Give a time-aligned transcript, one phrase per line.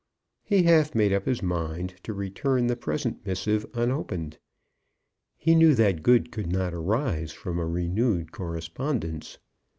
[0.41, 4.39] He half made up his mind to return the present missive unopened.
[5.37, 9.37] He knew that good could not arise from a renewed correspondence.